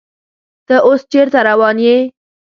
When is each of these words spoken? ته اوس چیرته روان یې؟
ته 0.67 0.75
اوس 0.87 1.01
چیرته 1.11 1.39
روان 1.49 1.75
یې؟ 1.85 1.97